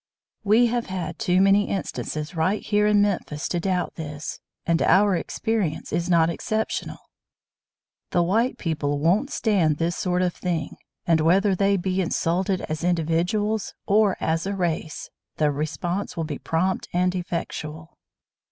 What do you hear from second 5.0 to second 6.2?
experience is